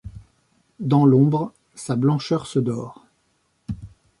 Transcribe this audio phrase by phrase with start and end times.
[0.79, 3.05] Dans l’ombre, sa blancheur se dore.